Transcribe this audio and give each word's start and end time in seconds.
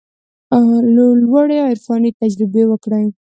لوړې 1.31 1.57
عرفاني 1.67 2.11
تجربې 2.21 2.63
وکړي. 2.67 3.05